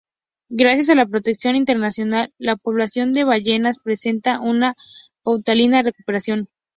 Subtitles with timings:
[0.49, 4.73] Gracias a la protección internacional, la población de ballenas presenta una
[5.23, 6.49] paulatina recuperación.